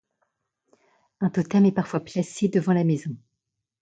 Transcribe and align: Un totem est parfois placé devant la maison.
Un 1.19 1.29
totem 1.29 1.63
est 1.65 1.71
parfois 1.71 1.99
placé 1.99 2.47
devant 2.47 2.73
la 2.73 2.83
maison. 2.83 3.15